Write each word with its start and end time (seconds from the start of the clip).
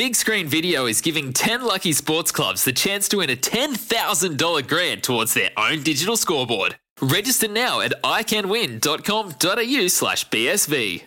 Big 0.00 0.16
Screen 0.16 0.46
Video 0.46 0.86
is 0.86 1.02
giving 1.02 1.30
10 1.30 1.60
lucky 1.60 1.92
sports 1.92 2.32
clubs 2.32 2.64
the 2.64 2.72
chance 2.72 3.06
to 3.06 3.18
win 3.18 3.28
a 3.28 3.36
$10,000 3.36 4.66
grant 4.66 5.02
towards 5.02 5.34
their 5.34 5.50
own 5.58 5.82
digital 5.82 6.16
scoreboard. 6.16 6.76
Register 7.02 7.46
now 7.46 7.82
at 7.82 7.92
iCanWin.com.au 8.02 9.88
slash 9.88 10.26
BSV. 10.30 11.02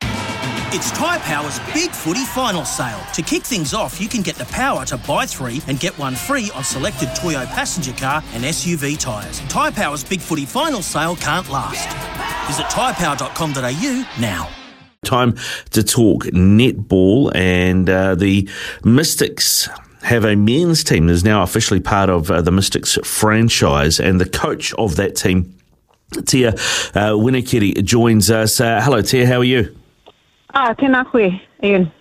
It's 0.00 0.90
Tyre 0.92 1.18
Power's 1.18 1.58
Big 1.74 1.90
Footy 1.90 2.24
Final 2.24 2.64
Sale. 2.64 3.02
To 3.12 3.20
kick 3.20 3.42
things 3.42 3.74
off, 3.74 4.00
you 4.00 4.08
can 4.08 4.22
get 4.22 4.36
the 4.36 4.46
power 4.46 4.86
to 4.86 4.96
buy 4.96 5.26
three 5.26 5.60
and 5.66 5.78
get 5.78 5.92
one 5.98 6.14
free 6.14 6.50
on 6.54 6.64
selected 6.64 7.10
Toyo 7.14 7.44
passenger 7.44 7.92
car 7.92 8.24
and 8.32 8.44
SUV 8.44 8.98
tyres. 8.98 9.40
Tyre 9.50 9.72
Power's 9.72 10.04
Big 10.04 10.22
Footy 10.22 10.46
Final 10.46 10.80
Sale 10.80 11.16
can't 11.16 11.50
last. 11.50 11.86
Visit 12.46 12.64
tyrepower.com.au 12.70 14.08
now. 14.18 14.48
Time 15.04 15.36
to 15.70 15.84
talk 15.84 16.24
netball 16.24 17.30
and 17.34 17.88
uh, 17.88 18.16
the 18.16 18.48
Mystics 18.84 19.68
have 20.02 20.24
a 20.24 20.34
men's 20.34 20.82
team 20.82 21.06
that 21.06 21.12
is 21.12 21.24
now 21.24 21.44
officially 21.44 21.78
part 21.78 22.10
of 22.10 22.32
uh, 22.32 22.42
the 22.42 22.50
Mystics 22.50 22.98
franchise, 23.04 24.00
and 24.00 24.20
the 24.20 24.28
coach 24.28 24.74
of 24.74 24.96
that 24.96 25.14
team, 25.14 25.54
Tia 26.26 26.48
uh, 26.48 27.14
Winikerei, 27.14 27.84
joins 27.84 28.28
us. 28.28 28.60
Uh, 28.60 28.80
hello, 28.82 29.00
Tia. 29.00 29.24
How 29.24 29.38
are 29.38 29.44
you? 29.44 29.74
Ah, 30.52 30.74
tēnā 30.74 31.04
koe, 31.10 31.30
Ian. 31.62 31.92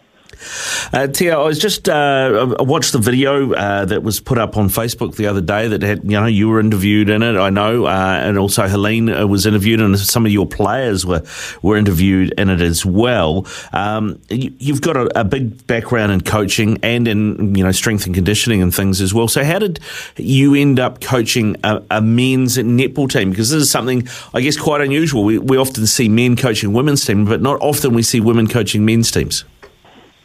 Uh, 0.93 1.07
Tia, 1.07 1.37
I 1.37 1.43
was 1.43 1.59
just 1.59 1.89
uh, 1.89 2.55
I 2.59 2.63
watched 2.63 2.93
the 2.93 2.99
video 2.99 3.53
uh, 3.53 3.85
that 3.85 4.03
was 4.03 4.19
put 4.19 4.37
up 4.37 4.57
on 4.57 4.69
Facebook 4.69 5.15
the 5.15 5.27
other 5.27 5.41
day 5.41 5.67
that 5.67 5.81
had 5.81 6.03
you 6.03 6.11
know 6.11 6.25
you 6.25 6.47
were 6.47 6.59
interviewed 6.59 7.09
in 7.09 7.23
it. 7.23 7.35
I 7.35 7.49
know, 7.49 7.85
uh, 7.85 8.19
and 8.23 8.37
also 8.37 8.67
Helene 8.67 9.09
uh, 9.09 9.27
was 9.27 9.45
interviewed, 9.45 9.81
and 9.81 9.97
some 9.99 10.25
of 10.25 10.31
your 10.31 10.45
players 10.45 11.05
were 11.05 11.23
were 11.61 11.77
interviewed 11.77 12.33
in 12.37 12.49
it 12.49 12.61
as 12.61 12.85
well. 12.85 13.45
Um, 13.73 14.19
you, 14.29 14.73
have 14.73 14.81
got 14.81 14.97
a, 14.97 15.19
a, 15.19 15.23
big 15.23 15.65
background 15.67 16.11
in 16.11 16.21
coaching 16.21 16.79
and 16.83 17.07
in 17.07 17.55
you 17.55 17.63
know 17.63 17.71
strength 17.71 18.05
and 18.05 18.15
conditioning 18.15 18.61
and 18.61 18.73
things 18.73 19.01
as 19.01 19.13
well. 19.13 19.27
So 19.27 19.43
how 19.43 19.59
did 19.59 19.79
you 20.15 20.55
end 20.55 20.79
up 20.79 21.01
coaching 21.01 21.57
a, 21.63 21.83
a 21.91 22.01
men's 22.01 22.57
netball 22.57 23.09
team? 23.09 23.31
Because 23.31 23.49
this 23.49 23.61
is 23.63 23.71
something 23.71 24.07
I 24.33 24.41
guess 24.41 24.57
quite 24.57 24.81
unusual. 24.81 25.23
We 25.23 25.37
we 25.37 25.57
often 25.57 25.85
see 25.87 26.07
men 26.07 26.35
coaching 26.35 26.73
women's 26.73 27.05
teams, 27.05 27.27
but 27.27 27.41
not 27.41 27.59
often 27.61 27.93
we 27.93 28.03
see 28.03 28.21
women 28.21 28.47
coaching 28.47 28.85
men's 28.85 29.11
teams. 29.11 29.43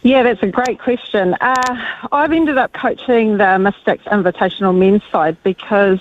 Yeah, 0.03 0.25
that's 0.25 0.42
a 0.42 0.48
great 0.48 0.81
question. 0.81 1.34
Uh, 1.41 1.97
I've 2.11 2.33
ended 2.33 2.58
up 2.58 2.72
coaching 2.72 3.36
the 3.36 3.56
Mystics 3.58 4.05
Invitational 4.05 4.77
men's 4.77 5.05
side 5.12 5.41
because 5.45 6.00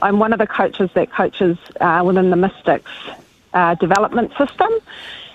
I'm 0.00 0.20
one 0.20 0.32
of 0.32 0.38
the 0.38 0.46
coaches 0.46 0.90
that 0.94 1.10
coaches 1.10 1.58
uh, 1.80 2.02
within 2.06 2.30
the 2.30 2.36
Mystics 2.36 2.90
uh, 3.52 3.74
development 3.74 4.32
system 4.38 4.70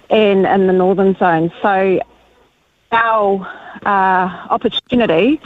and 0.09 0.45
in 0.45 0.67
the 0.67 0.73
Northern 0.73 1.15
Zone. 1.15 1.51
So 1.61 1.99
our 2.93 3.45
uh, 3.85 4.47
opportunity 4.49 5.41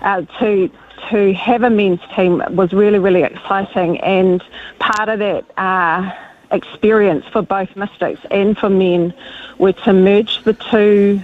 uh, 0.00 0.22
to 0.38 0.70
to 1.10 1.34
have 1.34 1.64
a 1.64 1.68
men's 1.68 2.00
team 2.16 2.42
was 2.50 2.72
really, 2.72 2.98
really 2.98 3.24
exciting, 3.24 4.00
and 4.00 4.42
part 4.78 5.08
of 5.10 5.18
that 5.18 5.44
uh, 5.58 6.10
experience 6.50 7.26
for 7.26 7.42
both 7.42 7.74
Mystics 7.76 8.20
and 8.30 8.56
for 8.56 8.70
men 8.70 9.12
were 9.58 9.72
to 9.72 9.92
merge 9.92 10.42
the 10.44 10.54
two 10.54 11.20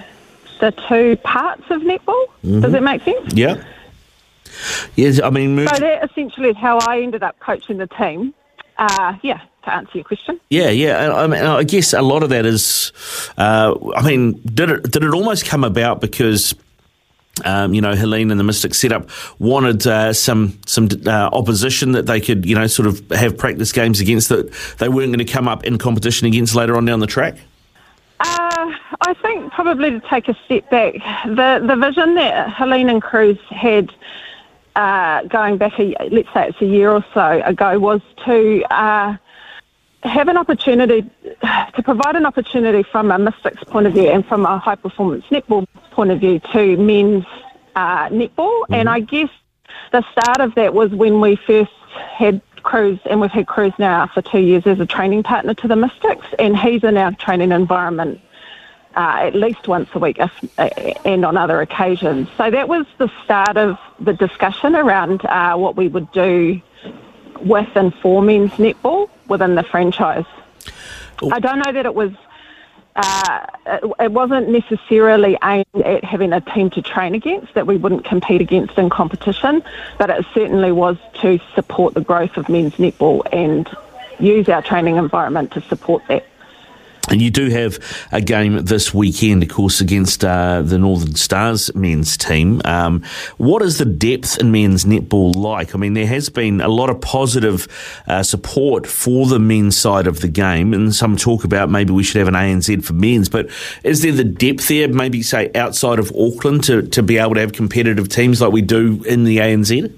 the 0.60 0.72
two 0.88 1.16
parts 1.16 1.64
of 1.70 1.82
netball. 1.82 2.26
Mm-hmm. 2.44 2.60
Does 2.60 2.74
it 2.74 2.82
make 2.82 3.02
sense? 3.02 3.32
Yeah. 3.34 3.62
Yes, 4.94 5.20
I 5.20 5.30
mean, 5.30 5.56
so 5.66 5.76
that 5.76 6.10
essentially 6.10 6.50
is 6.50 6.56
how 6.56 6.78
I 6.78 7.00
ended 7.00 7.22
up 7.22 7.38
coaching 7.40 7.78
the 7.78 7.86
team. 7.86 8.34
Uh, 8.76 9.16
yeah, 9.22 9.40
to 9.64 9.74
answer 9.74 9.92
your 9.94 10.04
question. 10.04 10.40
Yeah, 10.50 10.70
yeah. 10.70 11.12
I, 11.12 11.26
mean, 11.26 11.42
I 11.42 11.62
guess 11.64 11.92
a 11.92 12.02
lot 12.02 12.22
of 12.22 12.30
that 12.30 12.46
is. 12.46 12.92
Uh, 13.36 13.74
I 13.94 14.02
mean, 14.02 14.40
did 14.42 14.70
it 14.70 14.90
did 14.90 15.04
it 15.04 15.14
almost 15.14 15.46
come 15.46 15.64
about 15.64 16.00
because? 16.00 16.54
Um, 17.42 17.72
you 17.72 17.80
know, 17.80 17.94
Helene 17.94 18.30
and 18.30 18.38
the 18.38 18.44
Mystic 18.44 18.74
setup 18.74 19.08
wanted 19.38 19.86
uh, 19.86 20.12
some 20.12 20.58
some 20.66 20.88
uh, 21.06 21.30
opposition 21.32 21.92
that 21.92 22.04
they 22.04 22.20
could, 22.20 22.44
you 22.44 22.54
know, 22.54 22.66
sort 22.66 22.86
of 22.86 23.08
have 23.12 23.38
practice 23.38 23.72
games 23.72 23.98
against 23.98 24.28
that 24.28 24.52
they 24.78 24.90
weren't 24.90 25.10
going 25.10 25.24
to 25.24 25.32
come 25.32 25.48
up 25.48 25.64
in 25.64 25.78
competition 25.78 26.26
against 26.26 26.54
later 26.54 26.76
on 26.76 26.84
down 26.84 27.00
the 27.00 27.06
track. 27.06 27.36
I 29.02 29.14
think 29.14 29.52
probably 29.52 29.90
to 29.92 30.00
take 30.00 30.28
a 30.28 30.36
step 30.44 30.70
back, 30.70 30.94
the 31.24 31.64
the 31.66 31.76
vision 31.76 32.14
that 32.16 32.50
Helene 32.52 32.90
and 32.90 33.02
Cruz 33.02 33.38
had 33.48 33.90
uh, 34.76 35.22
going 35.24 35.56
back, 35.56 35.78
a, 35.78 35.94
let's 36.10 36.32
say 36.34 36.48
it's 36.48 36.60
a 36.60 36.66
year 36.66 36.90
or 36.90 37.04
so 37.14 37.42
ago, 37.44 37.78
was 37.78 38.02
to 38.26 38.62
uh, 38.70 39.16
have 40.02 40.28
an 40.28 40.36
opportunity 40.36 41.08
to 41.40 41.82
provide 41.82 42.16
an 42.16 42.26
opportunity 42.26 42.82
from 42.82 43.10
a 43.10 43.18
mystics 43.18 43.64
point 43.64 43.86
of 43.86 43.94
view 43.94 44.08
and 44.08 44.24
from 44.26 44.44
a 44.44 44.58
high 44.58 44.76
performance 44.76 45.24
netball 45.30 45.66
point 45.92 46.10
of 46.10 46.20
view 46.20 46.38
to 46.52 46.76
men's 46.76 47.24
uh, 47.76 48.08
netball. 48.08 48.62
Mm-hmm. 48.62 48.74
And 48.74 48.88
I 48.88 49.00
guess 49.00 49.30
the 49.92 50.04
start 50.12 50.40
of 50.40 50.54
that 50.56 50.74
was 50.74 50.90
when 50.90 51.20
we 51.20 51.36
first 51.36 51.72
had 51.94 52.40
Cruz, 52.62 52.98
and 53.08 53.20
we've 53.22 53.30
had 53.30 53.46
Cruz 53.46 53.72
now 53.78 54.06
for 54.08 54.20
two 54.20 54.40
years 54.40 54.66
as 54.66 54.78
a 54.78 54.86
training 54.86 55.22
partner 55.22 55.54
to 55.54 55.68
the 55.68 55.76
Mystics, 55.76 56.26
and 56.38 56.54
he's 56.56 56.84
in 56.84 56.98
our 56.98 57.12
training 57.12 57.52
environment 57.52 58.20
uh, 58.96 59.18
at 59.22 59.34
least 59.34 59.68
once 59.68 59.88
a 59.94 59.98
week, 59.98 60.18
if, 60.18 60.32
uh, 60.58 60.68
and 61.04 61.24
on 61.24 61.36
other 61.36 61.60
occasions. 61.60 62.28
So 62.36 62.50
that 62.50 62.68
was 62.68 62.86
the 62.98 63.10
start 63.24 63.56
of 63.56 63.78
the 64.00 64.12
discussion 64.12 64.74
around 64.74 65.24
uh, 65.24 65.56
what 65.56 65.76
we 65.76 65.88
would 65.88 66.10
do 66.12 66.60
with 67.40 67.68
and 67.74 67.94
for 67.94 68.22
men's 68.22 68.52
netball 68.52 69.08
within 69.28 69.54
the 69.54 69.62
franchise. 69.62 70.26
I 71.32 71.38
don't 71.38 71.58
know 71.58 71.72
that 71.72 71.86
it 71.86 71.94
was. 71.94 72.12
Uh, 72.96 73.46
it 74.00 74.10
wasn't 74.10 74.48
necessarily 74.48 75.38
aimed 75.44 75.64
at 75.84 76.02
having 76.02 76.32
a 76.32 76.40
team 76.40 76.70
to 76.70 76.82
train 76.82 77.14
against 77.14 77.54
that 77.54 77.66
we 77.66 77.76
wouldn't 77.76 78.04
compete 78.04 78.40
against 78.40 78.76
in 78.76 78.90
competition, 78.90 79.62
but 79.96 80.10
it 80.10 80.26
certainly 80.34 80.72
was 80.72 80.96
to 81.14 81.38
support 81.54 81.94
the 81.94 82.00
growth 82.00 82.36
of 82.36 82.48
men's 82.48 82.74
netball 82.74 83.22
and 83.32 83.70
use 84.18 84.48
our 84.48 84.60
training 84.60 84.96
environment 84.96 85.52
to 85.52 85.60
support 85.62 86.02
that. 86.08 86.26
And 87.10 87.20
you 87.20 87.30
do 87.30 87.50
have 87.50 87.78
a 88.12 88.20
game 88.20 88.64
this 88.64 88.94
weekend, 88.94 89.42
of 89.42 89.48
course, 89.48 89.80
against 89.80 90.24
uh, 90.24 90.62
the 90.62 90.78
Northern 90.78 91.16
Stars 91.16 91.74
men's 91.74 92.16
team. 92.16 92.62
Um, 92.64 93.02
what 93.36 93.62
is 93.62 93.78
the 93.78 93.84
depth 93.84 94.38
in 94.38 94.52
men's 94.52 94.84
netball 94.84 95.34
like? 95.34 95.74
I 95.74 95.78
mean, 95.78 95.94
there 95.94 96.06
has 96.06 96.28
been 96.28 96.60
a 96.60 96.68
lot 96.68 96.88
of 96.88 97.00
positive 97.00 97.66
uh, 98.06 98.22
support 98.22 98.86
for 98.86 99.26
the 99.26 99.40
men's 99.40 99.76
side 99.76 100.06
of 100.06 100.20
the 100.20 100.28
game, 100.28 100.72
and 100.72 100.94
some 100.94 101.16
talk 101.16 101.42
about 101.42 101.68
maybe 101.68 101.92
we 101.92 102.04
should 102.04 102.18
have 102.18 102.28
an 102.28 102.34
ANZ 102.34 102.84
for 102.84 102.92
men's. 102.92 103.28
But 103.28 103.50
is 103.82 104.02
there 104.02 104.12
the 104.12 104.22
depth 104.22 104.68
there, 104.68 104.86
maybe 104.86 105.22
say 105.22 105.50
outside 105.56 105.98
of 105.98 106.12
Auckland, 106.16 106.62
to, 106.64 106.82
to 106.82 107.02
be 107.02 107.18
able 107.18 107.34
to 107.34 107.40
have 107.40 107.52
competitive 107.52 108.08
teams 108.08 108.40
like 108.40 108.52
we 108.52 108.62
do 108.62 109.02
in 109.02 109.24
the 109.24 109.38
ANZ? 109.38 109.92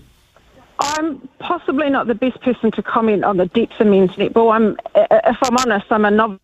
I'm 0.81 1.29
possibly 1.39 1.91
not 1.91 2.07
the 2.07 2.15
best 2.15 2.41
person 2.41 2.71
to 2.73 2.83
comment 2.83 3.23
on 3.23 3.37
the 3.37 3.47
depth 3.47 3.79
of 3.81 3.87
men's 3.87 4.13
netball. 4.13 4.55
I'm, 4.55 4.79
if 4.95 5.37
I'm 5.43 5.57
honest, 5.59 5.87
I'm 5.91 6.07
a 6.07 6.11
novice 6.11 6.41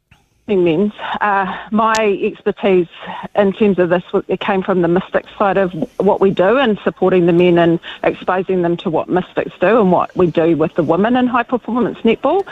men's. 0.57 0.93
Uh, 1.21 1.57
my 1.71 1.95
expertise 2.23 2.89
in 3.35 3.53
terms 3.53 3.79
of 3.79 3.89
this 3.91 4.03
came 4.41 4.63
from 4.63 4.83
the 4.83 4.89
Mystics 4.89 5.31
side 5.39 5.57
of 5.57 5.73
what 5.99 6.21
we 6.21 6.31
do 6.31 6.59
and 6.59 6.79
supporting 6.81 7.27
the 7.27 7.33
men 7.33 7.59
and 7.59 7.81
exposing 8.03 8.63
them 8.63 8.77
to 8.79 8.91
what 8.91 9.09
Mystics 9.09 9.53
do 9.61 9.81
and 9.81 9.93
what 9.93 10.15
we 10.17 10.31
do 10.31 10.57
with 10.57 10.75
the 10.75 10.83
women 10.83 11.17
in 11.17 11.27
high 11.27 11.43
performance 11.43 11.99
netball. 11.99 12.47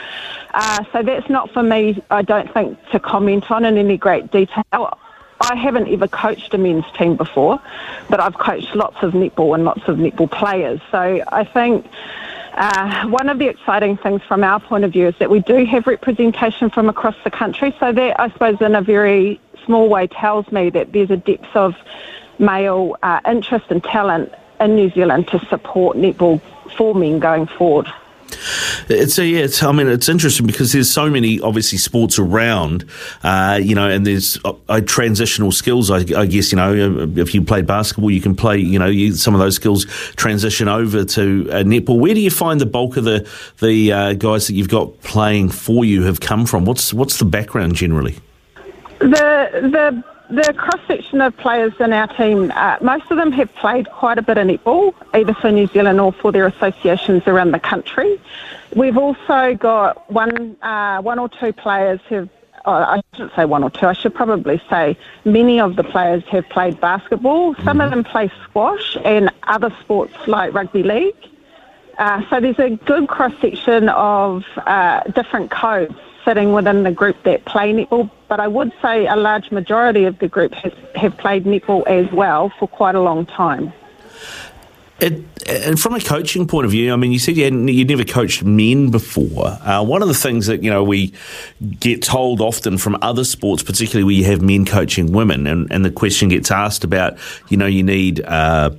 Uh, 0.53 0.83
so 0.91 1.01
that's 1.01 1.29
not 1.29 1.51
for 1.51 1.63
me, 1.63 2.01
I 2.11 2.21
don't 2.21 2.51
think, 2.53 2.77
to 2.91 2.99
comment 2.99 3.49
on 3.51 3.65
in 3.65 3.77
any 3.77 3.97
great 3.97 4.31
detail. 4.31 4.97
I 5.39 5.55
haven't 5.55 5.87
ever 5.89 6.07
coached 6.07 6.53
a 6.53 6.57
men's 6.57 6.85
team 6.97 7.15
before, 7.15 7.61
but 8.09 8.19
I've 8.19 8.37
coached 8.37 8.75
lots 8.75 8.97
of 9.03 9.13
netball 9.13 9.55
and 9.55 9.65
lots 9.65 9.87
of 9.87 9.97
netball 9.97 10.31
players. 10.31 10.81
So 10.91 11.23
I 11.27 11.43
think 11.43 11.85
uh, 12.57 13.07
one 13.07 13.29
of 13.29 13.37
the 13.37 13.47
exciting 13.47 13.97
things 13.97 14.21
from 14.23 14.43
our 14.43 14.59
point 14.59 14.83
of 14.83 14.91
view 14.91 15.07
is 15.07 15.15
that 15.19 15.29
we 15.29 15.39
do 15.39 15.63
have 15.65 15.85
representation 15.85 16.69
from 16.69 16.89
across 16.89 17.15
the 17.23 17.29
country. 17.29 17.75
So 17.79 17.91
that, 17.91 18.19
I 18.19 18.29
suppose, 18.31 18.59
in 18.61 18.75
a 18.75 18.81
very 18.81 19.39
small 19.63 19.87
way, 19.87 20.07
tells 20.07 20.51
me 20.51 20.71
that 20.71 20.91
there's 20.91 21.11
a 21.11 21.17
depth 21.17 21.55
of 21.55 21.75
male 22.39 22.97
uh, 23.03 23.19
interest 23.27 23.65
and 23.69 23.83
talent 23.83 24.33
in 24.59 24.75
New 24.75 24.89
Zealand 24.89 25.27
to 25.29 25.39
support 25.45 25.97
netball 25.97 26.41
for 26.75 26.95
men 26.95 27.19
going 27.19 27.45
forward. 27.45 27.87
It's 28.89 29.17
yeah, 29.17 29.39
it's, 29.39 29.61
I 29.61 29.71
mean, 29.71 29.87
it's 29.87 30.07
interesting 30.07 30.47
because 30.47 30.71
there's 30.71 30.89
so 30.89 31.09
many 31.09 31.41
obviously 31.41 31.77
sports 31.77 32.17
around, 32.17 32.85
uh, 33.23 33.59
you 33.61 33.75
know, 33.75 33.89
and 33.89 34.07
there's 34.07 34.37
uh, 34.45 34.53
uh, 34.69 34.81
transitional 34.81 35.51
skills. 35.51 35.91
I, 35.91 35.97
I, 36.17 36.25
guess 36.25 36.51
you 36.51 36.55
know, 36.55 37.07
if 37.17 37.33
you 37.35 37.41
played 37.41 37.67
basketball, 37.67 38.11
you 38.11 38.21
can 38.21 38.35
play, 38.35 38.57
you 38.57 38.79
know, 38.79 38.87
you, 38.87 39.13
some 39.13 39.33
of 39.33 39.39
those 39.39 39.55
skills 39.55 39.85
transition 40.15 40.67
over 40.67 41.03
to 41.03 41.49
uh, 41.51 41.55
netball. 41.63 41.99
Where 41.99 42.13
do 42.13 42.21
you 42.21 42.31
find 42.31 42.61
the 42.61 42.65
bulk 42.65 42.97
of 42.97 43.03
the 43.03 43.29
the 43.59 43.91
uh, 43.91 44.13
guys 44.13 44.47
that 44.47 44.53
you've 44.53 44.69
got 44.69 45.01
playing 45.01 45.49
for 45.49 45.83
you 45.83 46.03
have 46.03 46.19
come 46.19 46.45
from? 46.45 46.65
What's 46.65 46.93
what's 46.93 47.19
the 47.19 47.25
background 47.25 47.75
generally? 47.75 48.15
The 48.99 49.49
the 49.71 50.03
the 50.29 50.53
cross 50.57 50.81
section 50.87 51.21
of 51.21 51.35
players 51.37 51.73
in 51.79 51.93
our 51.93 52.07
team, 52.07 52.51
uh, 52.55 52.77
most 52.81 53.09
of 53.09 53.17
them 53.17 53.31
have 53.31 53.53
played 53.55 53.89
quite 53.89 54.17
a 54.17 54.21
bit 54.21 54.37
of 54.37 54.47
netball, 54.47 54.93
either 55.13 55.33
for 55.33 55.51
New 55.51 55.67
Zealand 55.67 55.99
or 55.99 56.11
for 56.11 56.31
their 56.31 56.47
associations 56.47 57.23
around 57.27 57.51
the 57.51 57.59
country. 57.59 58.19
We've 58.75 58.97
also 58.97 59.55
got 59.55 60.11
one, 60.11 60.57
uh, 60.61 61.01
one 61.01 61.19
or 61.19 61.29
two 61.29 61.53
players 61.53 62.01
who've 62.09 62.29
oh, 62.65 62.71
I 62.71 63.01
shouldn't 63.13 63.35
say 63.35 63.45
one 63.45 63.63
or 63.63 63.69
two. 63.69 63.87
I 63.87 63.93
should 63.93 64.13
probably 64.13 64.61
say 64.69 64.97
many 65.23 65.59
of 65.61 65.77
the 65.77 65.83
players 65.83 66.23
have 66.25 66.47
played 66.49 66.79
basketball. 66.81 67.55
Some 67.63 67.79
of 67.79 67.89
them 67.89 68.03
play 68.03 68.29
squash 68.43 68.97
and 69.05 69.31
other 69.43 69.73
sports 69.79 70.13
like 70.27 70.53
rugby 70.53 70.83
league. 70.83 71.15
Uh, 71.97 72.21
so 72.29 72.39
there's 72.39 72.59
a 72.59 72.71
good 72.85 73.07
cross 73.07 73.33
section 73.41 73.89
of 73.89 74.43
uh, 74.57 75.01
different 75.15 75.49
codes 75.49 75.95
sitting 76.27 76.51
within 76.51 76.83
the 76.83 76.91
group 76.91 77.15
that 77.23 77.45
play 77.45 77.71
netball, 77.71 78.11
but 78.27 78.41
I 78.41 78.49
would 78.49 78.73
say 78.81 79.07
a 79.07 79.15
large 79.15 79.49
majority 79.49 80.03
of 80.03 80.19
the 80.19 80.27
group 80.27 80.53
has, 80.55 80.73
have 80.95 81.15
played 81.17 81.45
netball 81.45 81.87
as 81.87 82.11
well 82.11 82.51
for 82.59 82.67
quite 82.67 82.95
a 82.95 83.01
long 83.01 83.25
time. 83.25 83.71
It, 84.99 85.23
and 85.47 85.79
from 85.79 85.93
a 85.93 86.01
coaching 86.01 86.47
point 86.47 86.65
of 86.65 86.71
view, 86.71 86.91
I 86.91 86.95
mean, 86.97 87.11
you 87.11 87.19
said 87.19 87.37
you 87.37 87.45
you'd 87.45 87.87
never 87.87 88.03
coached 88.03 88.43
men 88.43 88.89
before. 88.89 89.47
Uh, 89.61 89.83
one 89.83 90.01
of 90.01 90.07
the 90.07 90.15
things 90.15 90.47
that 90.47 90.63
you 90.63 90.71
know 90.71 90.83
we 90.83 91.13
get 91.79 92.01
told 92.01 92.41
often 92.41 92.77
from 92.77 92.97
other 93.01 93.23
sports, 93.23 93.63
particularly 93.63 94.03
where 94.03 94.15
you 94.15 94.25
have 94.25 94.41
men 94.41 94.65
coaching 94.65 95.11
women, 95.13 95.47
and, 95.47 95.71
and 95.71 95.85
the 95.85 95.91
question 95.91 96.29
gets 96.29 96.51
asked 96.51 96.83
about, 96.83 97.17
you 97.47 97.57
know, 97.57 97.67
you 97.67 97.83
need. 97.83 98.21
Uh, 98.21 98.71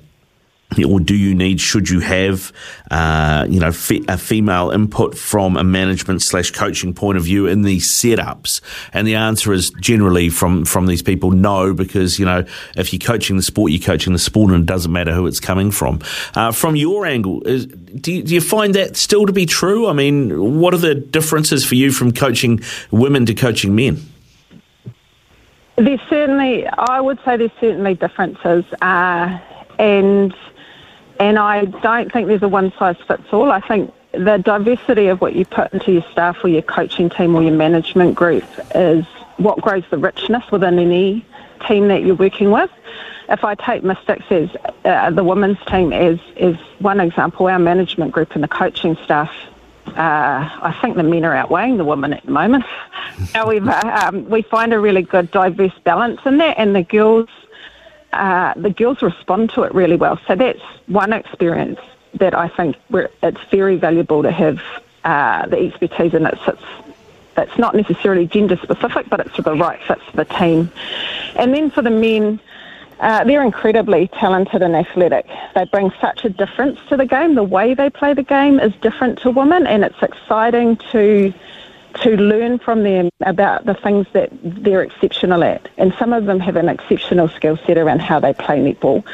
or 0.87 1.01
do 1.01 1.17
you 1.17 1.35
need, 1.35 1.61
should 1.61 1.89
you 1.89 2.01
have, 2.01 2.53
uh, 2.91 3.47
you 3.49 3.59
know, 3.59 3.73
fe- 3.73 4.05
a 4.07 4.19
female 4.19 4.71
input 4.71 5.17
from 5.17 5.57
a 5.57 5.65
management 5.65 6.21
slash 6.21 6.51
coaching 6.51 6.93
point 6.93 7.17
of 7.17 7.25
view 7.25 7.47
in 7.47 7.63
these 7.63 7.89
setups? 7.89 8.61
And 8.93 9.07
the 9.07 9.15
answer 9.15 9.53
is 9.53 9.71
generally 9.81 10.29
from, 10.29 10.67
from 10.67 10.87
these 10.87 11.01
people, 11.01 11.31
no, 11.31 11.73
because, 11.73 12.19
you 12.19 12.27
know, 12.27 12.45
if 12.77 12.93
you're 12.93 13.01
coaching 13.01 13.37
the 13.37 13.43
sport, 13.43 13.73
you're 13.73 13.83
coaching 13.83 14.13
the 14.13 14.19
sport 14.19 14.53
and 14.53 14.63
it 14.63 14.67
doesn't 14.67 14.93
matter 14.93 15.15
who 15.15 15.27
it's 15.27 15.41
coming 15.41 15.71
from. 15.71 16.01
Uh, 16.35 16.53
from 16.53 16.77
your 16.77 17.07
angle, 17.07 17.43
is, 17.45 17.65
do, 17.67 18.13
you, 18.13 18.23
do 18.23 18.35
you 18.35 18.41
find 18.43 18.75
that 18.75 18.97
still 18.97 19.25
to 19.25 19.33
be 19.33 19.47
true? 19.47 19.89
I 19.89 19.95
mean, 19.95 20.61
what 20.61 20.75
are 20.75 20.79
the 20.79 20.95
differences 20.95 21.65
for 21.65 21.77
you 21.77 21.91
from 21.91 22.13
coaching 22.13 22.61
women 22.91 23.25
to 23.27 23.35
coaching 23.35 23.75
men? 23.75 24.03
There's 25.77 26.01
certainly, 26.11 26.67
I 26.67 27.01
would 27.01 27.19
say 27.25 27.39
there's 27.39 27.53
certainly 27.59 27.95
differences. 27.95 28.65
Uh, 28.83 29.39
and 29.79 30.35
and 31.19 31.39
I 31.39 31.65
don't 31.65 32.13
think 32.13 32.29
there's 32.29 32.43
a 32.43 32.49
one 32.49 32.73
size 32.79 32.97
fits 33.07 33.33
all. 33.33 33.51
I 33.51 33.61
think 33.61 33.93
the 34.13 34.39
diversity 34.39 35.09
of 35.09 35.21
what 35.21 35.35
you 35.35 35.45
put 35.45 35.73
into 35.73 35.93
your 35.93 36.05
staff 36.13 36.43
or 36.43 36.49
your 36.49 36.63
coaching 36.63 37.11
team 37.11 37.35
or 37.35 37.43
your 37.43 37.53
management 37.53 38.15
group 38.15 38.45
is 38.75 39.05
what 39.37 39.61
grows 39.61 39.85
the 39.91 39.99
richness 39.99 40.51
within 40.51 40.79
any 40.79 41.25
team 41.67 41.89
that 41.89 42.03
you're 42.03 42.15
working 42.15 42.51
with. 42.51 42.71
If 43.29 43.45
I 43.45 43.55
take 43.55 43.85
Mystics 43.85 44.25
as 44.31 44.49
uh, 44.85 45.11
the 45.11 45.23
women's 45.23 45.59
team 45.67 45.93
as, 45.93 46.19
as 46.39 46.57
one 46.79 46.99
example, 47.01 47.47
our 47.47 47.59
management 47.59 48.13
group 48.13 48.33
and 48.33 48.43
the 48.43 48.49
coaching 48.49 48.97
staff, 49.05 49.31
uh, 49.89 49.91
I 50.63 50.77
think 50.81 50.97
the 50.97 51.03
men 51.03 51.25
are 51.25 51.35
outweighing 51.35 51.77
the 51.77 51.85
women 51.85 52.13
at 52.13 52.25
the 52.25 52.31
moment. 52.31 52.65
However, 53.35 53.71
um, 53.71 54.29
we 54.31 54.43
find 54.43 54.73
a 54.73 54.79
really 54.79 55.03
good 55.03 55.31
diverse 55.31 55.79
balance 55.85 56.21
in 56.25 56.39
that, 56.39 56.59
and 56.59 56.75
the 56.75 56.83
girls 56.83 57.29
uh, 58.13 58.55
the 58.57 58.71
girls 58.71 59.03
respond 59.03 59.51
to 59.51 59.63
it 59.63 59.75
really 59.75 59.97
well. 59.97 60.19
So 60.27 60.35
that's 60.35 60.61
one 60.87 61.13
experience 61.13 61.81
that 62.15 62.35
I 62.35 62.49
think 62.49 62.77
it's 62.91 63.41
very 63.51 63.77
valuable 63.77 64.23
to 64.23 64.31
have 64.31 64.61
uh, 65.05 65.47
the 65.47 65.59
expertise 65.59 66.15
and 66.15 66.27
it 66.27 66.39
sits. 66.45 66.63
It's 67.37 67.59
not 67.59 67.75
necessarily 67.75 68.27
gender 68.27 68.57
specific, 68.57 69.09
but 69.09 69.21
it's 69.21 69.37
the 69.37 69.55
right 69.55 69.81
fit 69.87 70.03
for 70.03 70.17
the 70.17 70.25
team. 70.25 70.73
And 71.37 71.55
then 71.55 71.71
for 71.71 71.83
the 71.83 71.91
men, 71.91 72.41
uh, 72.99 73.23
they're 73.25 73.45
incredibly 73.45 74.09
talented 74.09 74.61
and 74.61 74.75
athletic. 74.75 75.27
They 75.55 75.65
bring 75.67 75.93
such 76.01 76.25
a 76.25 76.31
difference 76.31 76.81
to 76.89 76.97
the 76.97 77.07
game. 77.07 77.37
The 77.37 77.45
way 77.45 77.75
they 77.75 77.91
play 77.91 78.13
the 78.13 78.25
game 78.25 78.59
is 78.59 78.73
different 78.81 79.21
to 79.21 79.31
women, 79.31 79.69
and 79.69 79.85
it's 79.85 80.03
exciting 80.03 80.77
to 80.91 81.33
to 82.03 82.17
learn 82.17 82.59
from 82.59 82.83
them 82.83 83.11
about 83.21 83.65
the 83.67 83.75
things 83.75 84.07
that 84.13 84.31
they're 84.43 84.83
exceptional 84.83 85.43
at. 85.43 85.69
And 85.79 85.95
some 85.99 86.13
of 86.13 86.27
them 86.27 86.41
have 86.41 86.57
an 86.57 86.69
exceptional 86.69 87.29
skill 87.29 87.59
set 87.67 87.79
around 87.79 88.01
how 88.01 88.21
they 88.21 88.35
play 88.35 88.59
netball. 88.61 89.05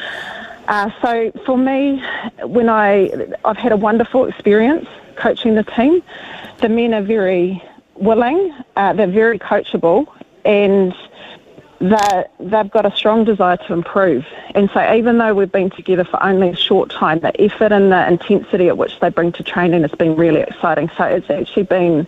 Uh, 0.69 0.91
so 1.03 1.31
for 1.45 1.59
me, 1.59 2.03
when 2.43 2.69
I 2.69 3.11
I've 3.45 3.57
had 3.57 3.73
a 3.73 3.77
wonderful 3.77 4.27
experience 4.27 4.89
coaching 5.17 5.55
the 5.55 5.65
team. 5.65 6.03
The 6.61 6.69
men 6.69 6.95
are 6.95 7.03
very 7.03 7.63
willing, 7.95 8.55
uh, 8.77 8.93
they're 8.93 9.07
very 9.07 9.39
coachable, 9.39 10.07
and 10.45 10.95
they've 11.81 12.71
got 12.71 12.87
a 12.87 12.93
strong 12.95 13.25
desire 13.25 13.57
to 13.57 13.73
improve. 13.73 14.27
And 14.55 14.71
so, 14.73 14.95
even 14.95 15.19
though 15.19 15.35
we've 15.35 15.51
been 15.51 15.71
together 15.71 16.05
for 16.05 16.23
only 16.23 16.51
a 16.51 16.57
short 16.57 16.91
time, 16.91 17.21
the 17.21 17.39
effort 17.41 17.73
and 17.73 17.93
the 17.93 18.09
intensity 18.09 18.69
at 18.69 18.79
which 18.79 18.99
they 19.01 19.11
bring 19.11 19.33
to 19.33 19.43
training 19.43 19.83
has 19.83 19.93
been 19.93 20.17
really 20.17 20.41
exciting. 20.41 20.91
So, 20.97 21.05
it's 21.05 21.31
actually 21.31 21.65
been 21.65 22.07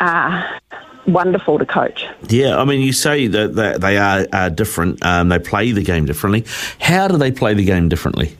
uh, 0.00 0.58
wonderful 1.06 1.58
to 1.58 1.66
coach. 1.66 2.06
Yeah, 2.28 2.58
I 2.58 2.64
mean, 2.64 2.80
you 2.80 2.92
say 2.92 3.26
that, 3.28 3.54
that 3.54 3.80
they 3.80 3.96
are, 3.98 4.26
are 4.32 4.50
different, 4.50 5.04
um, 5.04 5.28
they 5.28 5.38
play 5.38 5.72
the 5.72 5.82
game 5.82 6.06
differently. 6.06 6.44
How 6.80 7.08
do 7.08 7.16
they 7.16 7.30
play 7.30 7.54
the 7.54 7.64
game 7.64 7.88
differently? 7.88 8.36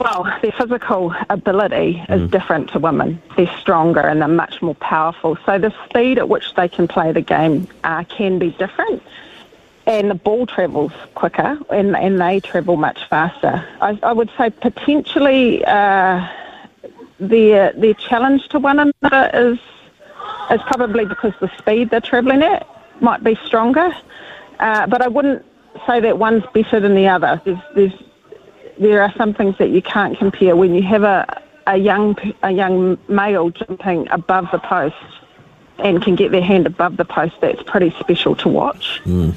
Well, 0.00 0.24
their 0.42 0.52
physical 0.52 1.14
ability 1.30 2.02
is 2.08 2.22
mm. 2.22 2.30
different 2.30 2.70
to 2.72 2.80
women. 2.80 3.22
They're 3.36 3.54
stronger 3.60 4.00
and 4.00 4.20
they're 4.20 4.28
much 4.28 4.60
more 4.60 4.74
powerful. 4.74 5.38
So 5.46 5.58
the 5.58 5.72
speed 5.88 6.18
at 6.18 6.28
which 6.28 6.54
they 6.56 6.68
can 6.68 6.88
play 6.88 7.12
the 7.12 7.20
game 7.20 7.68
uh, 7.84 8.02
can 8.04 8.38
be 8.40 8.50
different. 8.50 9.02
And 9.86 10.10
the 10.10 10.14
ball 10.16 10.46
travels 10.46 10.92
quicker 11.14 11.58
and, 11.70 11.94
and 11.94 12.20
they 12.20 12.40
travel 12.40 12.76
much 12.76 13.08
faster. 13.08 13.64
I, 13.80 13.98
I 14.02 14.12
would 14.12 14.30
say 14.36 14.50
potentially 14.50 15.64
uh, 15.64 16.26
their, 17.20 17.72
their 17.72 17.94
challenge 17.94 18.48
to 18.48 18.58
one 18.58 18.80
another 18.80 19.30
is 19.32 19.58
it's 20.50 20.64
probably 20.64 21.04
because 21.04 21.32
the 21.40 21.50
speed 21.58 21.90
they're 21.90 22.00
travelling 22.00 22.42
at 22.42 22.66
might 23.00 23.22
be 23.22 23.38
stronger. 23.44 23.94
Uh, 24.58 24.86
but 24.86 25.02
I 25.02 25.08
wouldn't 25.08 25.44
say 25.86 26.00
that 26.00 26.18
one's 26.18 26.44
better 26.52 26.80
than 26.80 26.94
the 26.94 27.08
other. 27.08 27.40
There's, 27.44 27.58
there's, 27.74 27.92
there 28.78 29.02
are 29.02 29.12
some 29.16 29.34
things 29.34 29.56
that 29.58 29.70
you 29.70 29.82
can't 29.82 30.16
compare. 30.18 30.56
When 30.56 30.74
you 30.74 30.82
have 30.82 31.02
a, 31.02 31.42
a 31.66 31.76
young 31.76 32.16
a 32.42 32.50
young 32.50 32.98
male 33.08 33.50
jumping 33.50 34.08
above 34.10 34.48
the 34.52 34.58
post 34.58 34.96
and 35.78 36.02
can 36.02 36.14
get 36.14 36.30
their 36.30 36.42
hand 36.42 36.66
above 36.66 36.96
the 36.96 37.04
post, 37.04 37.34
that's 37.40 37.62
pretty 37.64 37.94
special 38.00 38.36
to 38.36 38.48
watch. 38.48 39.00
Mm. 39.04 39.34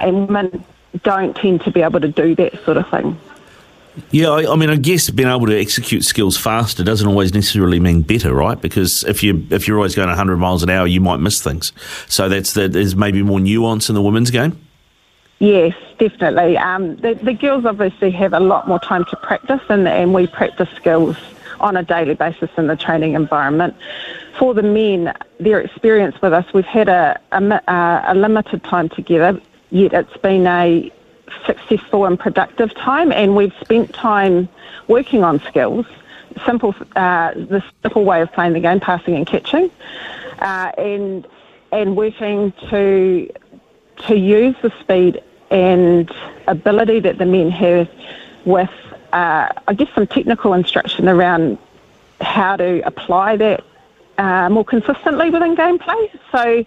And 0.00 0.26
women 0.26 0.64
don't 1.02 1.34
tend 1.36 1.62
to 1.62 1.70
be 1.70 1.82
able 1.82 2.00
to 2.00 2.08
do 2.08 2.34
that 2.34 2.62
sort 2.64 2.76
of 2.76 2.88
thing. 2.90 3.18
Yeah, 4.10 4.30
I, 4.30 4.52
I, 4.52 4.56
mean, 4.56 4.70
I 4.70 4.76
guess 4.76 5.10
being 5.10 5.28
able 5.28 5.46
to 5.46 5.58
execute 5.58 6.04
skills 6.04 6.36
faster 6.36 6.84
doesn't 6.84 7.06
always 7.06 7.34
necessarily 7.34 7.80
mean 7.80 8.02
better, 8.02 8.34
right? 8.34 8.60
Because 8.60 9.04
if 9.04 9.22
you 9.22 9.46
if 9.50 9.66
you're 9.66 9.76
always 9.76 9.94
going 9.94 10.08
100 10.08 10.36
miles 10.36 10.62
an 10.62 10.70
hour, 10.70 10.86
you 10.86 11.00
might 11.00 11.18
miss 11.18 11.42
things. 11.42 11.72
So 12.08 12.28
that's 12.28 12.52
that. 12.54 12.72
There's 12.72 12.96
maybe 12.96 13.22
more 13.22 13.40
nuance 13.40 13.88
in 13.88 13.94
the 13.94 14.02
women's 14.02 14.30
game. 14.30 14.58
Yes, 15.38 15.74
definitely. 15.98 16.56
Um, 16.56 16.96
the, 16.96 17.14
the 17.14 17.32
girls 17.32 17.64
obviously 17.64 18.10
have 18.10 18.32
a 18.32 18.40
lot 18.40 18.66
more 18.66 18.80
time 18.80 19.04
to 19.06 19.16
practice, 19.16 19.60
and, 19.68 19.86
and 19.86 20.12
we 20.12 20.26
practice 20.26 20.68
skills 20.70 21.16
on 21.60 21.76
a 21.76 21.82
daily 21.82 22.14
basis 22.14 22.50
in 22.56 22.66
the 22.66 22.76
training 22.76 23.14
environment. 23.14 23.74
For 24.38 24.54
the 24.54 24.62
men, 24.62 25.14
their 25.38 25.60
experience 25.60 26.20
with 26.20 26.32
us, 26.32 26.44
we've 26.52 26.64
had 26.64 26.88
a, 26.88 27.20
a, 27.32 28.04
a 28.08 28.14
limited 28.14 28.64
time 28.64 28.88
together, 28.88 29.40
yet 29.70 29.92
it's 29.92 30.16
been 30.18 30.46
a 30.46 30.92
successful 31.46 32.04
and 32.04 32.18
productive 32.18 32.74
time, 32.74 33.12
and 33.12 33.36
we've 33.36 33.54
spent 33.60 33.92
time 33.94 34.48
working 34.86 35.24
on 35.24 35.40
skills. 35.40 35.86
Simple, 36.44 36.74
uh, 36.94 37.32
the 37.34 37.62
simple 37.82 38.04
way 38.04 38.20
of 38.22 38.32
playing 38.32 38.52
the 38.52 38.60
game, 38.60 38.80
passing 38.80 39.16
and 39.16 39.26
catching, 39.26 39.70
uh, 40.38 40.72
and 40.78 41.26
and 41.72 41.96
working 41.96 42.52
to 42.70 43.28
to 44.06 44.16
use 44.16 44.54
the 44.62 44.72
speed 44.80 45.22
and 45.50 46.10
ability 46.46 47.00
that 47.00 47.18
the 47.18 47.26
men 47.26 47.50
have 47.50 47.88
with, 48.44 48.70
uh, 49.12 49.48
I 49.66 49.74
guess, 49.74 49.88
some 49.94 50.06
technical 50.06 50.52
instruction 50.52 51.08
around 51.08 51.58
how 52.20 52.56
to 52.56 52.86
apply 52.86 53.36
that 53.36 53.64
uh, 54.18 54.48
more 54.50 54.64
consistently 54.64 55.30
within 55.30 55.56
gameplay. 55.56 56.10
So 56.30 56.64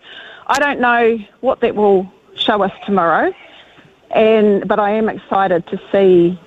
I 0.47 0.59
don't 0.59 0.79
know 0.79 1.19
what 1.41 1.61
that 1.61 1.75
will 1.75 2.11
show 2.35 2.61
us 2.61 2.71
tomorrow 2.85 3.33
and 4.13 4.67
but 4.67 4.79
I 4.79 4.91
am 4.91 5.09
excited 5.09 5.65
to 5.67 5.79
see 5.91 6.39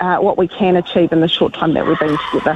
uh, 0.00 0.18
what 0.18 0.38
we 0.38 0.48
can 0.48 0.76
achieve 0.76 1.12
in 1.12 1.20
the 1.20 1.28
short 1.28 1.54
time 1.54 1.74
that 1.74 1.86
we've 1.86 1.98
been 1.98 2.18
together. 2.30 2.54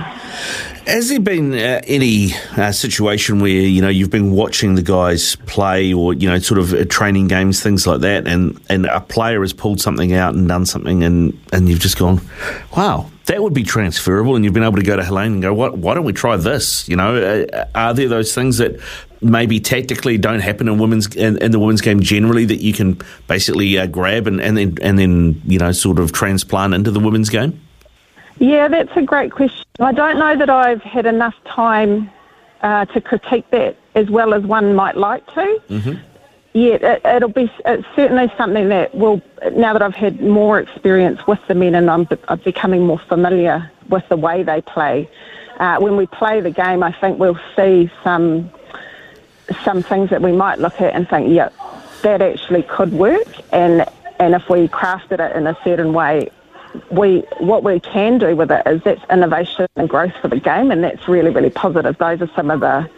Has 0.86 1.10
there 1.10 1.20
been 1.20 1.52
uh, 1.52 1.80
any 1.86 2.32
uh, 2.56 2.72
situation 2.72 3.40
where 3.40 3.50
you 3.50 3.80
know 3.80 3.88
you've 3.88 4.10
been 4.10 4.32
watching 4.32 4.74
the 4.74 4.82
guys 4.82 5.36
play, 5.46 5.92
or 5.92 6.12
you 6.14 6.28
know, 6.28 6.38
sort 6.38 6.58
of 6.58 6.72
uh, 6.74 6.84
training 6.86 7.28
games, 7.28 7.62
things 7.62 7.86
like 7.86 8.00
that, 8.00 8.26
and 8.26 8.60
and 8.68 8.86
a 8.86 9.00
player 9.00 9.40
has 9.42 9.52
pulled 9.52 9.80
something 9.80 10.12
out 10.12 10.34
and 10.34 10.48
done 10.48 10.66
something, 10.66 11.04
and 11.04 11.38
and 11.52 11.68
you've 11.68 11.78
just 11.78 11.98
gone, 11.98 12.20
wow, 12.76 13.08
that 13.26 13.42
would 13.42 13.54
be 13.54 13.62
transferable, 13.62 14.34
and 14.34 14.44
you've 14.44 14.54
been 14.54 14.64
able 14.64 14.76
to 14.76 14.82
go 14.82 14.96
to 14.96 15.04
Helene 15.04 15.34
and 15.34 15.42
go, 15.42 15.54
what, 15.54 15.78
why 15.78 15.94
don't 15.94 16.04
we 16.04 16.12
try 16.12 16.36
this? 16.36 16.88
You 16.88 16.96
know, 16.96 17.16
uh, 17.16 17.66
are 17.74 17.94
there 17.94 18.08
those 18.08 18.34
things 18.34 18.58
that 18.58 18.80
maybe 19.20 19.60
tactically 19.60 20.18
don't 20.18 20.40
happen 20.40 20.68
in 20.68 20.78
women's 20.78 21.14
in, 21.14 21.38
in 21.38 21.52
the 21.52 21.58
women's 21.58 21.80
game 21.80 22.00
generally 22.00 22.44
that 22.44 22.60
you 22.60 22.72
can 22.72 23.00
basically 23.28 23.78
uh, 23.78 23.86
grab 23.86 24.26
and, 24.26 24.40
and 24.40 24.56
then 24.56 24.76
and 24.82 24.98
then 24.98 25.40
you 25.46 25.58
know 25.58 25.70
sort 25.72 25.98
of 25.98 26.12
transplant 26.12 26.74
into 26.74 26.90
the 26.90 27.00
women's 27.00 27.30
game? 27.30 27.60
Yeah, 28.38 28.68
that's 28.68 28.96
a 28.96 29.02
great 29.02 29.30
question. 29.30 29.64
I 29.78 29.92
don't 29.92 30.18
know 30.18 30.36
that 30.36 30.50
I've 30.50 30.82
had 30.82 31.06
enough 31.06 31.34
time 31.44 32.10
uh, 32.62 32.86
to 32.86 33.00
critique 33.00 33.48
that 33.50 33.76
as 33.94 34.10
well 34.10 34.34
as 34.34 34.42
one 34.42 34.74
might 34.74 34.96
like 34.96 35.24
to. 35.34 35.62
Mm-hmm. 35.68 36.11
Yeah, 36.54 36.98
it, 37.04 37.22
will 37.22 37.28
be 37.28 37.50
it's 37.64 37.86
certainly 37.96 38.30
something 38.36 38.68
that 38.68 38.94
will. 38.94 39.22
Now 39.52 39.72
that 39.72 39.80
I've 39.80 39.94
had 39.94 40.20
more 40.20 40.60
experience 40.60 41.26
with 41.26 41.40
the 41.48 41.54
men 41.54 41.74
and 41.74 41.90
I'm, 41.90 42.06
I'm 42.28 42.38
becoming 42.40 42.86
more 42.86 42.98
familiar 42.98 43.70
with 43.88 44.06
the 44.10 44.16
way 44.16 44.42
they 44.42 44.60
play. 44.60 45.08
Uh, 45.58 45.78
when 45.78 45.96
we 45.96 46.06
play 46.06 46.40
the 46.40 46.50
game, 46.50 46.82
I 46.82 46.92
think 46.92 47.18
we'll 47.18 47.40
see 47.56 47.90
some 48.04 48.50
some 49.64 49.82
things 49.82 50.10
that 50.10 50.20
we 50.20 50.32
might 50.32 50.58
look 50.58 50.80
at 50.80 50.94
and 50.94 51.08
think, 51.08 51.32
yeah, 51.32 51.48
that 52.02 52.20
actually 52.20 52.64
could 52.64 52.92
work. 52.92 53.28
And 53.52 53.86
and 54.18 54.34
if 54.34 54.48
we 54.50 54.68
crafted 54.68 55.20
it 55.20 55.34
in 55.34 55.46
a 55.46 55.56
certain 55.64 55.94
way, 55.94 56.30
we 56.90 57.20
what 57.38 57.64
we 57.64 57.80
can 57.80 58.18
do 58.18 58.36
with 58.36 58.50
it 58.50 58.66
is 58.66 58.82
that's 58.82 59.02
innovation 59.10 59.68
and 59.76 59.88
growth 59.88 60.14
for 60.20 60.28
the 60.28 60.40
game, 60.40 60.70
and 60.70 60.84
that's 60.84 61.08
really 61.08 61.30
really 61.30 61.50
positive. 61.50 61.96
Those 61.96 62.20
are 62.20 62.30
some 62.36 62.50
of 62.50 62.60
the 62.60 62.88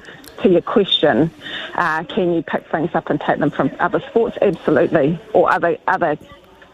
to 0.42 0.48
your 0.48 0.62
question, 0.62 1.30
uh, 1.74 2.04
can 2.04 2.32
you 2.34 2.42
pick 2.42 2.66
things 2.70 2.90
up 2.94 3.10
and 3.10 3.20
take 3.20 3.38
them 3.38 3.50
from 3.50 3.70
other 3.78 4.00
sports? 4.00 4.36
Absolutely, 4.40 5.18
or 5.32 5.50
other 5.50 5.78
other 5.88 6.18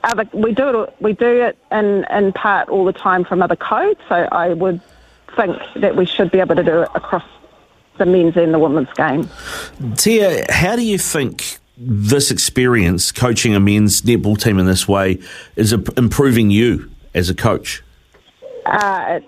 other. 0.04 0.28
We 0.32 0.52
do 0.52 0.82
it. 0.82 0.94
We 1.00 1.12
do 1.12 1.42
it 1.42 1.58
in 1.70 2.04
in 2.10 2.32
part 2.32 2.68
all 2.68 2.84
the 2.84 2.92
time 2.92 3.24
from 3.24 3.42
other 3.42 3.56
codes. 3.56 4.00
So 4.08 4.14
I 4.14 4.54
would 4.54 4.80
think 5.36 5.56
that 5.76 5.96
we 5.96 6.06
should 6.06 6.30
be 6.30 6.40
able 6.40 6.56
to 6.56 6.64
do 6.64 6.82
it 6.82 6.88
across 6.94 7.24
the 7.98 8.06
men's 8.06 8.36
and 8.36 8.52
the 8.52 8.58
women's 8.58 8.92
game. 8.94 9.28
Tia, 9.96 10.44
how 10.50 10.74
do 10.74 10.82
you 10.82 10.98
think 10.98 11.58
this 11.76 12.30
experience, 12.30 13.12
coaching 13.12 13.54
a 13.54 13.60
men's 13.60 14.02
netball 14.02 14.40
team 14.40 14.58
in 14.58 14.66
this 14.66 14.88
way, 14.88 15.18
is 15.56 15.72
improving 15.72 16.50
you 16.50 16.90
as 17.14 17.30
a 17.30 17.34
coach? 17.34 17.82
Uh, 18.66 19.04
it, 19.20 19.24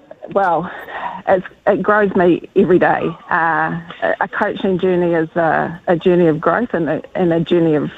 well, 1.26 1.42
it 1.66 1.82
grows 1.82 2.14
me 2.14 2.48
every 2.56 2.78
day. 2.78 3.10
Uh, 3.30 3.80
a 4.20 4.28
coaching 4.28 4.78
journey 4.78 5.14
is 5.14 5.28
a, 5.36 5.80
a 5.86 5.96
journey 5.96 6.26
of 6.26 6.40
growth 6.40 6.74
and 6.74 6.88
a, 6.88 7.02
and 7.14 7.32
a 7.32 7.40
journey 7.40 7.74
of 7.74 7.90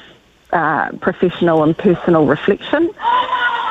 uh, 0.51 0.91
professional 1.01 1.63
and 1.63 1.77
personal 1.77 2.25
reflection. 2.25 2.91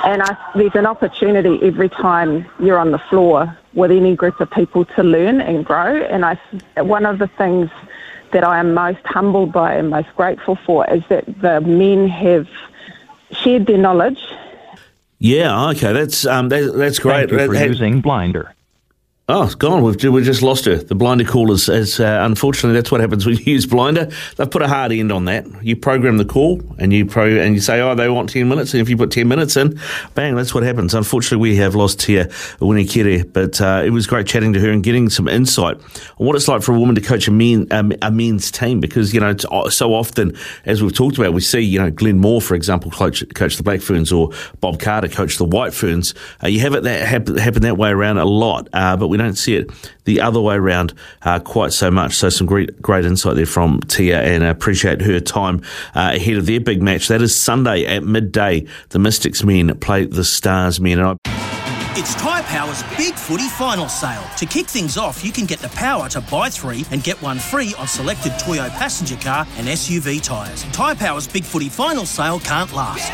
And 0.04 0.22
I, 0.22 0.36
there's 0.54 0.74
an 0.74 0.86
opportunity 0.86 1.58
every 1.62 1.88
time 1.88 2.46
you're 2.58 2.78
on 2.78 2.90
the 2.90 2.98
floor 2.98 3.56
with 3.72 3.90
any 3.90 4.14
group 4.14 4.38
of 4.40 4.50
people 4.50 4.84
to 4.84 5.02
learn 5.02 5.40
and 5.40 5.64
grow. 5.64 6.02
And 6.02 6.24
I, 6.24 6.38
one 6.76 7.06
of 7.06 7.18
the 7.18 7.28
things 7.28 7.70
that 8.32 8.44
I 8.44 8.58
am 8.58 8.74
most 8.74 9.04
humbled 9.04 9.52
by 9.52 9.74
and 9.74 9.90
most 9.90 10.14
grateful 10.16 10.56
for 10.66 10.88
is 10.90 11.02
that 11.08 11.24
the 11.40 11.60
men 11.60 12.08
have 12.08 12.48
shared 13.30 13.66
their 13.66 13.78
knowledge. 13.78 14.18
Yeah, 15.18 15.70
okay, 15.70 15.92
that's 15.92 16.26
um, 16.26 16.50
that, 16.50 16.74
that's 16.74 16.98
great. 16.98 17.30
Thank 17.30 17.40
you 17.40 17.46
for 17.46 17.54
using 17.54 18.00
Blinder. 18.02 18.54
Oh, 19.26 19.44
it's 19.44 19.54
gone. 19.54 19.82
We've, 19.82 20.04
we've 20.04 20.22
just 20.22 20.42
lost 20.42 20.66
her. 20.66 20.76
The 20.76 20.94
blinder 20.94 21.24
call 21.24 21.50
is, 21.50 21.66
is 21.70 21.98
uh, 21.98 22.18
unfortunately, 22.26 22.78
that's 22.78 22.92
what 22.92 23.00
happens 23.00 23.24
when 23.24 23.36
you 23.38 23.44
use 23.54 23.64
blinder. 23.64 24.10
They've 24.36 24.50
put 24.50 24.60
a 24.60 24.68
hard 24.68 24.92
end 24.92 25.10
on 25.10 25.24
that. 25.24 25.46
You 25.64 25.76
program 25.76 26.18
the 26.18 26.26
call 26.26 26.60
and 26.78 26.92
you 26.92 27.06
pro 27.06 27.24
and 27.24 27.54
you 27.54 27.62
say, 27.62 27.80
oh, 27.80 27.94
they 27.94 28.10
want 28.10 28.28
10 28.28 28.46
minutes. 28.46 28.74
And 28.74 28.82
if 28.82 28.90
you 28.90 28.98
put 28.98 29.10
10 29.10 29.26
minutes 29.26 29.56
in, 29.56 29.80
bang, 30.14 30.34
that's 30.34 30.52
what 30.52 30.62
happens. 30.62 30.92
Unfortunately, 30.92 31.38
we 31.38 31.56
have 31.56 31.74
lost 31.74 32.00
Tia 32.00 32.26
Winikerei, 32.60 33.32
but 33.32 33.62
uh, 33.62 33.82
it 33.82 33.88
was 33.88 34.06
great 34.06 34.26
chatting 34.26 34.52
to 34.52 34.60
her 34.60 34.68
and 34.68 34.84
getting 34.84 35.08
some 35.08 35.26
insight 35.26 35.78
on 36.18 36.26
what 36.26 36.36
it's 36.36 36.46
like 36.46 36.62
for 36.62 36.74
a 36.74 36.78
woman 36.78 36.94
to 36.94 37.00
coach 37.00 37.26
a, 37.26 37.30
men, 37.30 37.66
um, 37.70 37.94
a 38.02 38.10
men's 38.10 38.50
team 38.50 38.78
because, 38.78 39.14
you 39.14 39.20
know, 39.20 39.34
so 39.70 39.94
often, 39.94 40.36
as 40.66 40.82
we've 40.82 40.94
talked 40.94 41.16
about, 41.16 41.32
we 41.32 41.40
see, 41.40 41.60
you 41.60 41.78
know, 41.78 41.90
Glenn 41.90 42.18
Moore, 42.18 42.42
for 42.42 42.56
example, 42.56 42.90
coach, 42.90 43.24
coach 43.34 43.56
the 43.56 43.62
Black 43.62 43.80
Ferns 43.80 44.12
or 44.12 44.32
Bob 44.60 44.78
Carter 44.78 45.08
coach 45.08 45.38
the 45.38 45.46
White 45.46 45.72
Ferns. 45.72 46.12
Uh, 46.42 46.48
you 46.48 46.60
have 46.60 46.74
it 46.74 46.82
that 46.82 47.08
happen, 47.08 47.38
happen 47.38 47.62
that 47.62 47.78
way 47.78 47.88
around 47.88 48.18
a 48.18 48.26
lot, 48.26 48.68
uh, 48.74 48.98
but 48.98 49.13
we 49.14 49.18
don't 49.18 49.36
see 49.38 49.54
it 49.54 49.70
the 50.04 50.20
other 50.20 50.40
way 50.40 50.56
around 50.56 50.92
uh, 51.22 51.38
quite 51.38 51.72
so 51.72 51.90
much. 51.90 52.14
So 52.14 52.28
some 52.28 52.46
great 52.46 52.82
great 52.82 53.04
insight 53.04 53.36
there 53.36 53.46
from 53.46 53.80
Tia, 53.82 54.20
and 54.20 54.44
I 54.44 54.48
appreciate 54.48 55.00
her 55.02 55.20
time 55.20 55.62
uh, 55.94 56.12
ahead 56.14 56.36
of 56.36 56.46
their 56.46 56.60
big 56.60 56.82
match. 56.82 57.08
That 57.08 57.22
is 57.22 57.36
Sunday 57.36 57.84
at 57.86 58.02
midday. 58.02 58.66
The 58.90 58.98
Mystics 58.98 59.44
men 59.44 59.76
play 59.78 60.04
the 60.06 60.24
Stars 60.24 60.80
men. 60.80 60.98
And 60.98 61.08
I- 61.26 61.34
it's 61.96 62.16
Tyre 62.16 62.42
Power's 62.42 62.82
Big 62.98 63.14
Footy 63.14 63.48
Final 63.50 63.88
Sale. 63.88 64.24
To 64.38 64.46
kick 64.46 64.66
things 64.66 64.96
off, 64.98 65.24
you 65.24 65.30
can 65.30 65.46
get 65.46 65.60
the 65.60 65.68
power 65.68 66.08
to 66.08 66.20
buy 66.22 66.50
three 66.50 66.84
and 66.90 67.04
get 67.04 67.22
one 67.22 67.38
free 67.38 67.72
on 67.78 67.86
selected 67.86 68.32
Toyo 68.40 68.68
passenger 68.70 69.14
car 69.16 69.46
and 69.56 69.68
SUV 69.68 70.20
tyres. 70.20 70.64
Tyre 70.72 70.96
Power's 70.96 71.28
Big 71.28 71.44
Footy 71.44 71.68
Final 71.68 72.04
Sale 72.04 72.40
can't 72.40 72.72
last. 72.72 73.12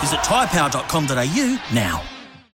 Visit 0.00 0.20
tyrepower.com.au 0.20 1.58
now. 1.74 2.13